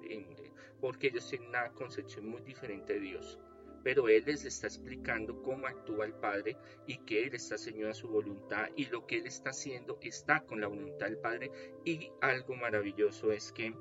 porque 0.81 1.09
ellos 1.09 1.29
tienen 1.29 1.51
una 1.51 1.71
concepción 1.73 2.27
muy 2.27 2.41
diferente 2.41 2.95
de 2.95 3.01
Dios 3.01 3.39
pero 3.83 4.09
Él 4.09 4.25
les 4.27 4.45
está 4.45 4.67
explicando 4.67 5.43
cómo 5.43 5.67
actúa 5.67 6.07
el 6.07 6.15
Padre 6.15 6.57
y 6.87 6.99
que 6.99 7.25
Él 7.25 7.35
está 7.35 7.59
señor 7.59 7.91
a 7.91 7.95
su 7.95 8.09
voluntad 8.09 8.69
y 8.77 8.87
lo 8.87 9.07
que 9.07 9.19
Él 9.19 9.27
está 9.27 9.51
haciendo 9.51 9.99
está 10.03 10.41
con 10.41 10.61
la 10.61 10.69
voluntad 10.69 11.07
del 11.07 11.19
Padre 11.19 11.51
y 11.85 12.11
algo 12.21 12.57
maravilloso 12.57 13.33
es 13.33 13.53
que 13.53 13.75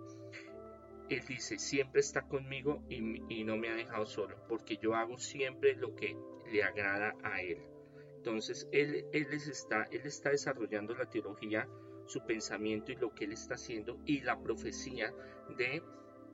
Él 1.10 1.22
dice, 1.28 1.58
siempre 1.58 2.02
está 2.02 2.28
conmigo 2.28 2.84
y, 2.90 3.44
no 3.44 3.58
me 3.58 3.70
ha 3.70 3.76
dejado 3.76 4.06
solo, 4.06 4.36
porque 4.48 4.78
yo 4.78 4.94
hago 4.94 5.18
siempre 5.18 5.76
lo 5.76 5.96
que 5.96 6.16
le 6.52 6.64
agrada 6.64 7.16
a 7.24 7.42
Él. 7.42 7.60
Entonces, 8.18 8.68
él, 8.74 9.06
les 9.14 9.48
está, 9.48 9.88
él 9.92 10.02
está 10.04 10.30
desarrollando 10.30 10.94
la 10.94 11.10
teología, 11.10 11.68
su 12.06 12.26
pensamiento 12.26 12.92
y 12.92 12.96
lo 12.96 13.14
que 13.16 13.26
Él 13.26 13.32
está 13.32 13.56
haciendo 13.56 13.98
y 14.06 14.22
la 14.22 14.38
profecía 14.42 15.14
de 15.58 15.82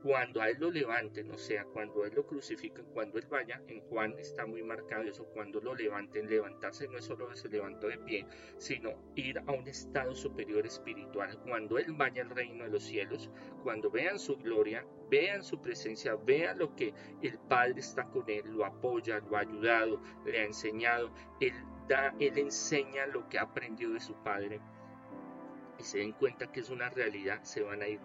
cuando 0.02 0.40
a 0.40 0.48
él 0.48 0.56
lo 0.58 0.70
levanten, 0.70 1.30
o 1.30 1.38
sea, 1.38 1.64
cuando 1.64 2.04
él 2.04 2.12
lo 2.14 2.26
crucifiquen, 2.26 2.84
cuando 2.86 3.18
él 3.18 3.26
vaya, 3.28 3.62
en 3.68 3.80
Juan 3.82 4.14
está 4.18 4.46
muy 4.46 4.62
marcado 4.62 5.02
eso, 5.04 5.24
cuando 5.26 5.60
lo 5.60 5.74
levanten, 5.74 6.28
levantarse 6.28 6.88
no 6.88 6.98
es 6.98 7.04
solo 7.04 7.34
se 7.34 7.48
levantó 7.48 7.88
de 7.88 7.98
pie, 7.98 8.26
sino 8.58 8.94
ir 9.14 9.38
a 9.38 9.52
un 9.52 9.66
estado 9.68 10.14
superior 10.14 10.66
espiritual, 10.66 11.38
cuando 11.42 11.78
él 11.78 11.92
vaya 11.92 12.22
al 12.22 12.30
reino 12.30 12.64
de 12.64 12.70
los 12.70 12.84
cielos, 12.84 13.30
cuando 13.62 13.90
vean 13.90 14.18
su 14.18 14.36
gloria, 14.36 14.86
vean 15.10 15.42
su 15.42 15.60
presencia, 15.60 16.16
vean 16.16 16.58
lo 16.58 16.74
que 16.74 16.94
el 17.22 17.38
Padre 17.38 17.80
está 17.80 18.04
con 18.04 18.28
él, 18.28 18.44
lo 18.46 18.64
apoya, 18.64 19.20
lo 19.20 19.36
ha 19.36 19.40
ayudado, 19.40 20.00
le 20.24 20.40
ha 20.40 20.44
enseñado, 20.44 21.12
él 21.40 21.54
da, 21.88 22.14
él 22.18 22.38
enseña 22.38 23.06
lo 23.06 23.28
que 23.28 23.38
ha 23.38 23.42
aprendido 23.42 23.92
de 23.92 24.00
su 24.00 24.14
Padre 24.22 24.60
y 25.78 25.82
se 25.82 25.98
den 25.98 26.12
cuenta 26.12 26.50
que 26.50 26.60
es 26.60 26.70
una 26.70 26.88
realidad, 26.88 27.42
se 27.42 27.62
van 27.62 27.82
a 27.82 27.88
ir 27.88 28.00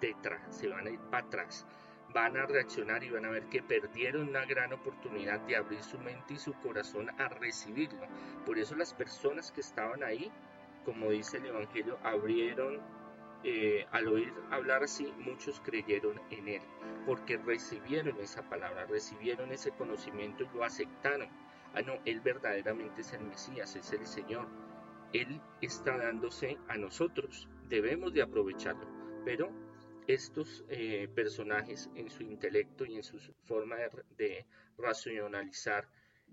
detrás, 0.00 0.40
se 0.54 0.68
van 0.68 0.86
a 0.86 0.90
ir 0.90 1.00
para 1.10 1.26
atrás, 1.26 1.66
van 2.14 2.36
a 2.36 2.46
reaccionar 2.46 3.02
y 3.02 3.10
van 3.10 3.24
a 3.24 3.30
ver 3.30 3.48
que 3.48 3.62
perdieron 3.62 4.28
una 4.28 4.44
gran 4.44 4.72
oportunidad 4.72 5.40
de 5.40 5.56
abrir 5.56 5.82
su 5.82 5.98
mente 5.98 6.34
y 6.34 6.38
su 6.38 6.54
corazón 6.54 7.10
a 7.18 7.28
recibirlo. 7.28 8.06
Por 8.46 8.56
eso 8.58 8.76
las 8.76 8.94
personas 8.94 9.50
que 9.50 9.60
estaban 9.60 10.04
ahí, 10.04 10.30
como 10.84 11.10
dice 11.10 11.38
el 11.38 11.46
Evangelio, 11.46 11.98
abrieron, 12.04 12.80
eh, 13.42 13.84
al 13.90 14.06
oír 14.08 14.32
hablar 14.50 14.84
así, 14.84 15.12
muchos 15.18 15.60
creyeron 15.60 16.20
en 16.30 16.48
él, 16.48 16.62
porque 17.04 17.36
recibieron 17.36 18.18
esa 18.20 18.48
palabra, 18.48 18.86
recibieron 18.86 19.50
ese 19.50 19.72
conocimiento 19.72 20.44
y 20.44 20.56
lo 20.56 20.64
aceptaron. 20.64 21.28
Ah, 21.74 21.82
no, 21.82 21.94
él 22.04 22.20
verdaderamente 22.20 23.00
es 23.00 23.12
el 23.12 23.24
Mesías, 23.24 23.74
es 23.74 23.92
el 23.92 24.06
Señor. 24.06 24.46
Él 25.12 25.40
está 25.60 25.98
dándose 25.98 26.58
a 26.68 26.76
nosotros, 26.76 27.48
debemos 27.68 28.12
de 28.12 28.22
aprovecharlo, 28.22 28.86
pero 29.24 29.50
estos 30.06 30.64
eh, 30.68 31.08
personajes 31.14 31.90
en 31.94 32.10
su 32.10 32.22
intelecto 32.22 32.84
y 32.84 32.96
en 32.96 33.02
su 33.02 33.18
forma 33.44 33.76
de, 34.16 34.44
racionalizar 34.76 35.88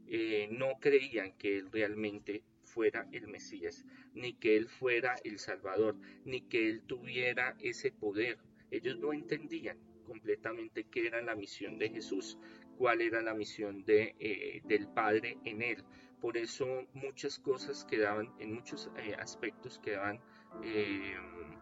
eh, 0.08 0.48
no 0.52 0.80
creían 0.80 1.38
que 1.38 1.60
él 1.60 1.72
realmente 1.72 2.44
fuera 2.64 3.08
el 3.12 3.28
Mesías, 3.28 3.86
ni 4.14 4.34
que 4.34 4.58
él 4.58 4.68
fuera 4.68 5.16
el 5.24 5.38
Salvador, 5.38 5.96
ni 6.26 6.42
que 6.42 6.70
él 6.70 6.82
tuviera 6.82 7.56
ese 7.60 7.92
poder. 7.92 8.40
Ellos 8.72 8.98
no 8.98 9.14
entendían 9.14 9.78
completamente 10.06 10.86
qué 10.86 11.08
era 11.08 11.22
la 11.22 11.36
misión 11.36 11.78
de 11.78 11.90
Jesús, 11.90 12.40
cuál 12.78 13.02
era 13.02 13.22
la 13.22 13.36
misión 13.36 13.84
eh, 13.88 14.62
del 14.64 14.88
Padre 14.88 15.38
en 15.46 15.62
él. 15.62 15.84
Por 16.20 16.38
eso 16.38 16.88
muchas 16.94 17.38
cosas 17.40 17.86
quedaban, 17.86 18.34
en 18.40 18.54
muchos 18.54 18.90
aspectos 19.18 19.80
quedaban 19.80 20.20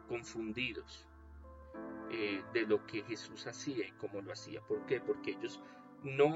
confundidos. 0.08 1.09
Eh, 2.12 2.44
de 2.54 2.66
lo 2.66 2.86
que 2.88 3.04
Jesús 3.04 3.46
hacía 3.46 3.88
y 3.88 3.92
cómo 3.92 4.22
lo 4.22 4.32
hacía. 4.32 4.62
¿Por 4.62 4.84
qué? 4.88 5.00
Porque 5.00 5.32
ellos 5.32 5.62
no 6.04 6.34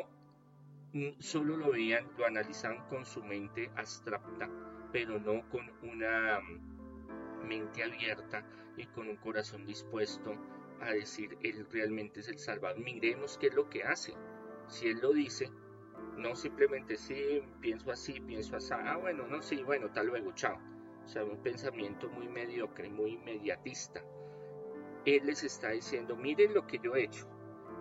solo 1.20 1.58
lo 1.58 1.72
veían, 1.72 2.08
lo 2.18 2.28
analizaban 2.28 2.88
con 2.88 3.04
su 3.06 3.24
mente 3.24 3.72
abstracta, 3.76 4.48
pero 4.92 5.20
no 5.20 5.50
con 5.50 5.72
una 5.82 6.40
mm, 6.40 7.48
mente 7.48 7.84
abierta 7.84 8.46
y 8.78 8.86
con 8.86 9.10
un 9.10 9.16
corazón 9.18 9.66
dispuesto 9.66 10.36
a 10.80 10.92
decir, 10.92 11.38
Él 11.42 11.66
realmente 11.72 12.20
es 12.20 12.28
el 12.28 12.38
Salvador. 12.38 12.80
Miremos 12.80 13.40
qué 13.40 13.48
es 13.48 13.56
lo 13.56 13.68
que 13.70 13.84
hace. 13.84 14.14
Si 14.68 14.88
Él 14.88 15.00
lo 15.02 15.12
dice, 15.12 15.50
no 16.18 16.36
simplemente 16.36 16.98
sí, 16.98 17.42
pienso 17.62 17.90
así, 17.92 18.20
pienso 18.20 18.56
así, 18.58 18.74
ah, 18.74 18.98
bueno, 18.98 19.26
no, 19.26 19.42
sí, 19.42 19.64
bueno, 19.64 19.92
tal 19.92 20.08
luego, 20.08 20.34
chao. 20.34 20.60
O 21.04 21.08
sea, 21.08 21.24
un 21.24 21.42
pensamiento 21.42 22.08
muy 22.10 22.28
mediocre, 22.28 22.90
muy 22.90 23.14
inmediatista. 23.14 24.04
Él 25.06 25.26
les 25.26 25.44
está 25.44 25.72
diciendo, 25.72 26.16
miren 26.16 26.54
lo 26.54 26.66
que 26.66 26.80
yo 26.80 26.96
he 26.96 27.04
hecho, 27.04 27.28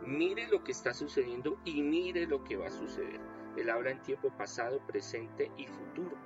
mire 0.04 0.48
lo 0.48 0.64
que 0.64 0.72
está 0.72 0.92
sucediendo 0.92 1.58
y 1.64 1.82
mire 1.82 2.26
lo 2.26 2.42
que 2.42 2.56
va 2.56 2.66
a 2.66 2.70
suceder. 2.70 3.20
Él 3.56 3.70
habla 3.70 3.90
en 3.90 4.02
tiempo 4.02 4.30
pasado, 4.36 4.80
presente 4.86 5.50
y 5.56 5.66
futuro. 5.66 6.16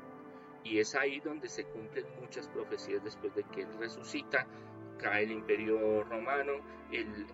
Y 0.65 0.79
es 0.79 0.95
ahí 0.95 1.21
donde 1.21 1.49
se 1.49 1.65
cumplen 1.65 2.07
muchas 2.21 2.49
profecías 2.49 3.03
después 3.05 3.35
de 3.35 3.45
que 3.45 3.63
Él 3.63 3.69
resucita, 3.79 4.47
cae 4.99 5.25
el 5.25 5.33
imperio 5.33 6.03
romano, 6.05 6.53
el, 6.91 7.27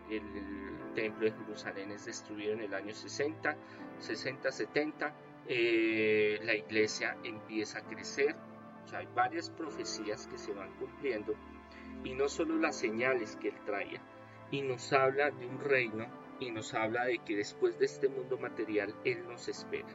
templo 0.95 1.25
de 1.25 1.33
Jerusalén 1.33 1.91
es 1.91 2.05
destruido 2.05 2.53
en 2.53 2.61
el 2.61 2.75
año 2.75 2.95
60, 2.95 3.57
60, 3.99 4.53
70, 4.53 5.15
la 5.49 6.55
iglesia 6.55 7.17
empieza 7.23 7.79
a 7.79 7.83
crecer. 7.83 8.37
O 8.93 8.97
hay 8.97 9.09
varias 9.15 9.49
profecías 9.49 10.27
que 10.27 10.37
se 10.37 10.53
van 10.53 10.71
cumpliendo 10.75 11.35
y 12.05 12.15
no 12.15 12.29
solo 12.29 12.57
las 12.57 12.77
señales 12.77 13.37
que 13.37 13.49
él 13.49 13.65
traía, 13.65 14.03
y 14.51 14.63
nos 14.63 14.93
habla 14.93 15.31
de 15.31 15.47
un 15.47 15.61
reino 15.61 16.07
y 16.41 16.51
nos 16.51 16.75
habla 16.75 17.05
de 17.07 17.19
que 17.21 17.37
después 17.37 17.79
de 17.79 17.87
este 17.87 18.09
mundo 18.09 18.37
material 18.39 18.95
él 19.05 19.27
nos 19.27 19.49
espera. 19.49 19.89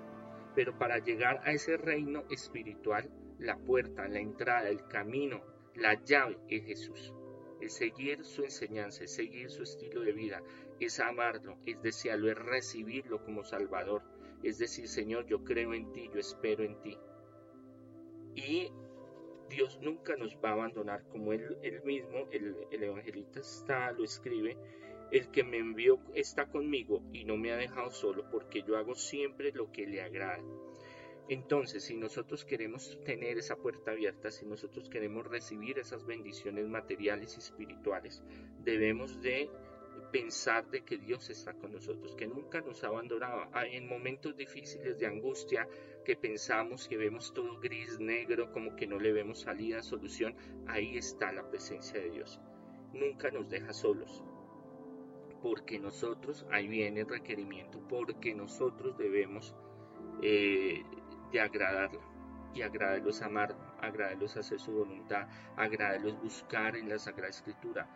Pero 0.55 0.77
para 0.77 0.99
llegar 0.99 1.41
a 1.43 1.51
ese 1.51 1.77
reino 1.77 2.23
espiritual, 2.29 3.09
la 3.37 3.57
puerta, 3.57 4.07
la 4.07 4.19
entrada, 4.19 4.69
el 4.69 4.87
camino, 4.87 5.43
la 5.75 6.01
llave 6.03 6.37
es 6.47 6.65
Jesús. 6.65 7.13
Es 7.61 7.73
seguir 7.73 8.23
su 8.23 8.43
enseñanza, 8.43 9.03
es 9.03 9.13
seguir 9.13 9.49
su 9.49 9.63
estilo 9.63 10.01
de 10.01 10.13
vida, 10.13 10.41
es 10.79 10.99
amarlo, 10.99 11.57
es 11.65 11.81
desearlo, 11.81 12.31
es 12.31 12.37
recibirlo 12.37 13.23
como 13.23 13.43
Salvador. 13.43 14.03
Es 14.43 14.57
decir, 14.57 14.87
Señor, 14.87 15.25
yo 15.25 15.43
creo 15.43 15.73
en 15.73 15.91
ti, 15.91 16.09
yo 16.13 16.19
espero 16.19 16.63
en 16.63 16.79
ti. 16.81 16.97
Y 18.35 18.71
Dios 19.49 19.79
nunca 19.81 20.15
nos 20.15 20.35
va 20.37 20.49
a 20.49 20.53
abandonar, 20.53 21.03
como 21.09 21.33
Él, 21.33 21.57
mismo, 21.83 22.27
el, 22.31 22.55
el 22.71 22.83
evangelista 22.83 23.39
está, 23.39 23.91
lo 23.91 24.03
escribe, 24.03 24.57
el 25.11 25.29
que 25.31 25.43
me 25.43 25.57
envió 25.57 25.99
está 26.13 26.47
conmigo 26.47 27.01
y 27.13 27.23
no 27.23 27.37
me 27.37 27.51
ha 27.51 27.57
dejado 27.57 27.91
solo 27.91 28.29
porque 28.29 28.63
yo 28.63 28.77
hago 28.77 28.95
siempre 28.95 29.51
lo 29.53 29.71
que 29.71 29.87
le 29.87 30.01
agrada. 30.01 30.43
Entonces, 31.29 31.83
si 31.83 31.97
nosotros 31.97 32.45
queremos 32.45 32.97
tener 33.03 33.37
esa 33.37 33.57
puerta 33.57 33.91
abierta, 33.91 34.31
si 34.31 34.45
nosotros 34.45 34.89
queremos 34.89 35.27
recibir 35.27 35.77
esas 35.77 36.05
bendiciones 36.05 36.67
materiales 36.67 37.35
y 37.35 37.39
espirituales, 37.39 38.23
debemos 38.63 39.21
de 39.21 39.49
pensar 40.11 40.69
de 40.69 40.83
que 40.83 40.97
Dios 40.97 41.29
está 41.29 41.53
con 41.53 41.71
nosotros, 41.71 42.15
que 42.15 42.27
nunca 42.27 42.61
nos 42.61 42.83
abandonaba. 42.83 43.49
En 43.65 43.87
momentos 43.87 44.35
difíciles 44.35 44.99
de 44.99 45.07
angustia, 45.07 45.67
que 46.05 46.15
pensamos 46.15 46.87
que 46.87 46.97
vemos 46.97 47.33
todo 47.33 47.59
gris, 47.59 47.99
negro, 47.99 48.51
como 48.51 48.75
que 48.75 48.87
no 48.87 48.99
le 48.99 49.11
vemos 49.11 49.41
salida, 49.41 49.81
solución, 49.83 50.35
ahí 50.67 50.97
está 50.97 51.31
la 51.31 51.49
presencia 51.49 51.99
de 51.99 52.09
Dios. 52.09 52.39
Nunca 52.93 53.29
nos 53.31 53.49
deja 53.49 53.73
solos, 53.73 54.23
porque 55.41 55.79
nosotros, 55.79 56.45
ahí 56.51 56.67
viene 56.67 57.01
el 57.01 57.09
requerimiento, 57.09 57.79
porque 57.87 58.33
nosotros 58.33 58.97
debemos 58.97 59.55
eh, 60.21 60.83
de 61.31 61.41
agradarlo 61.41 62.01
y 62.53 62.61
agradarlos 62.61 63.21
amar, 63.21 63.55
agradarlos 63.81 64.35
hacer 64.37 64.59
su 64.59 64.71
voluntad, 64.71 65.27
agradarlos 65.55 66.19
buscar 66.21 66.75
en 66.75 66.89
la 66.89 66.97
Sagrada 66.97 67.29
Escritura. 67.29 67.87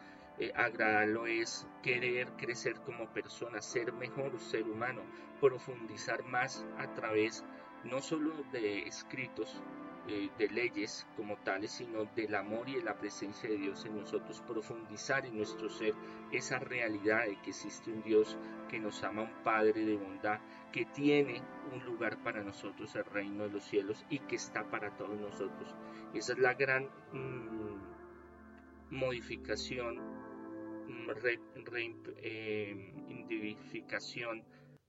Eh, 0.42 0.52
agradarlo 0.56 1.28
es 1.28 1.68
querer 1.84 2.32
crecer 2.32 2.82
como 2.82 3.06
persona, 3.14 3.62
ser 3.62 3.94
mejor 3.94 4.40
ser 4.40 4.64
humano, 4.64 5.04
profundizar 5.40 6.24
más 6.24 6.66
a 6.80 6.92
través 6.96 7.46
no 7.84 8.02
solo 8.02 8.34
de 8.52 8.80
escritos, 8.88 9.62
eh, 10.08 10.32
de 10.40 10.50
leyes 10.50 11.06
como 11.16 11.38
tales, 11.38 11.74
sino 11.74 12.06
del 12.16 12.34
amor 12.34 12.68
y 12.68 12.78
de 12.78 12.82
la 12.82 12.98
presencia 12.98 13.48
de 13.48 13.58
Dios 13.58 13.86
en 13.86 13.98
nosotros, 13.98 14.42
profundizar 14.42 15.28
en 15.28 15.38
nuestro 15.38 15.70
ser 15.70 15.94
esa 16.32 16.58
realidad 16.58 17.28
de 17.28 17.40
que 17.44 17.52
existe 17.52 17.92
un 17.92 18.02
Dios 18.02 18.36
que 18.68 18.80
nos 18.80 19.04
ama, 19.04 19.22
un 19.22 19.44
Padre 19.44 19.86
de 19.86 19.96
bondad, 19.96 20.40
que 20.72 20.86
tiene 20.86 21.44
un 21.72 21.86
lugar 21.86 22.18
para 22.24 22.42
nosotros, 22.44 22.96
el 22.96 23.06
reino 23.06 23.44
de 23.44 23.52
los 23.52 23.64
cielos, 23.64 24.04
y 24.10 24.18
que 24.18 24.38
está 24.38 24.64
para 24.72 24.90
todos 24.98 25.20
nosotros. 25.20 25.76
Esa 26.16 26.34
es 26.34 26.40
la 26.40 26.56
gran 26.56 26.90
mm, 27.14 27.92
modificación, 28.90 30.11
mm, 30.92 31.10
re, 31.10 31.40
eh, 32.18 32.76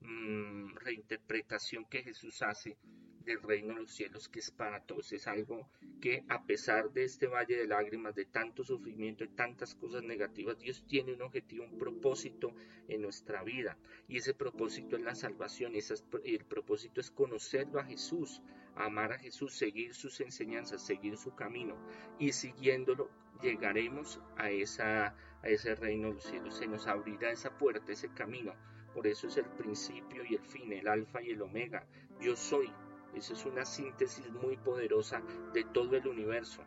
mm, 0.01 0.75
reinterpretación 0.77 1.85
que 1.87 2.03
Jesús 2.03 2.43
hace 2.43 2.77
del 3.25 3.41
reino 3.43 3.75
de 3.75 3.83
los 3.83 3.93
cielos 3.93 4.29
que 4.29 4.41
es 4.41 4.51
para 4.51 4.81
todos. 4.85 5.13
Es 5.13 5.27
algo 5.27 5.69
que 6.01 6.25
a 6.29 6.45
pesar 6.45 6.91
de 6.93 7.05
este 7.05 7.27
valle 7.27 7.57
de 7.57 7.67
lágrimas, 7.67 8.15
de 8.15 8.27
tanto 8.27 8.65
sufrimiento, 8.65 9.25
de 9.25 9.31
tantas 9.31 9.75
cosas 9.75 10.03
negativas, 10.03 10.59
Dios 10.59 10.85
tiene 10.87 11.15
un 11.15 11.23
objetivo, 11.23 11.65
un 11.65 11.79
propósito 11.79 12.55
en 12.89 13.03
nuestra 13.03 13.43
vida. 13.43 13.79
Y 14.09 14.17
ese 14.19 14.35
propósito 14.35 14.97
es 14.97 15.03
la 15.03 15.15
salvación. 15.15 15.75
Y 15.75 16.35
el 16.35 16.45
propósito 16.45 17.01
es 17.01 17.11
conocerlo 17.11 17.79
a 17.79 17.85
Jesús, 17.85 18.43
amar 18.77 19.13
a 19.13 19.19
Jesús, 19.19 19.55
seguir 19.55 19.95
sus 19.95 20.21
enseñanzas, 20.21 20.85
seguir 20.85 21.17
su 21.17 21.35
camino. 21.35 21.77
Y 22.19 22.33
siguiéndolo 22.33 23.11
llegaremos 23.41 24.21
a, 24.37 24.51
esa, 24.51 25.15
a 25.43 25.49
ese 25.49 25.75
reino 25.75 26.09
de 26.09 26.15
los 26.15 26.25
cielos. 26.25 26.57
Se 26.57 26.67
nos 26.67 26.87
abrirá 26.87 27.31
esa 27.31 27.57
puerta, 27.59 27.93
ese 27.93 28.09
camino. 28.13 28.55
Por 28.95 29.07
eso 29.07 29.27
es 29.27 29.37
el 29.37 29.47
principio 29.47 30.23
y 30.25 30.35
el 30.35 30.45
fin, 30.45 30.73
el 30.73 30.89
alfa 30.89 31.23
y 31.23 31.31
el 31.31 31.43
omega. 31.43 31.87
Yo 32.21 32.37
soy 32.37 32.71
esa 33.15 33.35
es 33.35 33.45
una 33.45 33.65
síntesis 33.65 34.31
muy 34.31 34.57
poderosa 34.57 35.23
de 35.53 35.65
todo 35.65 35.97
el 35.97 36.07
universo. 36.09 36.63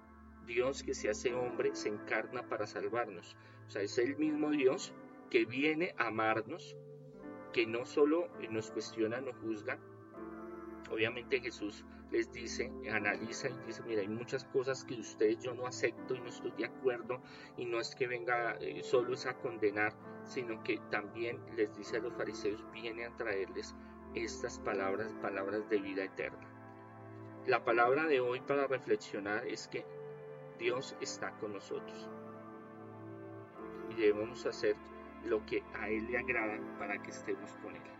Dios 0.45 0.83
que 0.83 0.93
se 0.93 1.09
hace 1.09 1.33
hombre 1.33 1.75
se 1.75 1.89
encarna 1.89 2.47
para 2.47 2.67
salvarnos. 2.67 3.35
O 3.67 3.69
sea, 3.69 3.81
es 3.81 3.97
el 3.97 4.15
mismo 4.17 4.51
Dios 4.51 4.93
que 5.31 5.45
viene 5.45 5.95
a 5.97 6.07
amarnos, 6.07 6.77
que 7.51 7.65
no 7.65 7.85
solo 7.85 8.29
nos 8.51 8.69
cuestiona, 8.69 9.21
nos 9.21 9.35
juzga. 9.37 9.79
Obviamente 10.91 11.41
Jesús 11.41 11.83
les 12.15 12.31
dice, 12.31 12.71
analiza 12.93 13.49
y 13.49 13.57
dice, 13.67 13.83
mira, 13.83 13.99
hay 13.99 14.07
muchas 14.07 14.45
cosas 14.45 14.85
que 14.85 14.93
ustedes 14.93 15.37
yo 15.41 15.53
no 15.53 15.67
acepto 15.67 16.15
y 16.15 16.19
no 16.21 16.27
estoy 16.27 16.51
de 16.51 16.63
acuerdo 16.63 17.21
y 17.57 17.65
no 17.65 17.81
es 17.81 17.93
que 17.93 18.07
venga 18.07 18.55
eh, 18.61 18.81
solo 18.83 19.15
es 19.15 19.25
a 19.25 19.33
condenar, 19.33 19.93
sino 20.23 20.63
que 20.63 20.79
también 20.89 21.41
les 21.57 21.75
dice 21.75 21.97
a 21.97 21.99
los 21.99 22.13
fariseos, 22.13 22.63
viene 22.71 23.05
a 23.05 23.17
traerles 23.17 23.75
estas 24.13 24.59
palabras, 24.59 25.13
palabras 25.21 25.67
de 25.69 25.77
vida 25.77 26.05
eterna. 26.05 26.47
La 27.47 27.65
palabra 27.65 28.05
de 28.05 28.21
hoy 28.21 28.39
para 28.39 28.65
reflexionar 28.65 29.45
es 29.45 29.67
que 29.67 29.85
Dios 30.57 30.95
está 31.01 31.31
con 31.31 31.51
nosotros 31.51 32.09
y 33.89 33.95
debemos 33.95 34.45
hacer 34.45 34.77
lo 35.25 35.45
que 35.45 35.63
a 35.73 35.89
Él 35.89 36.09
le 36.09 36.17
agrada 36.17 36.57
para 36.79 36.97
que 37.03 37.11
estemos 37.11 37.51
con 37.57 37.75
Él. 37.75 37.94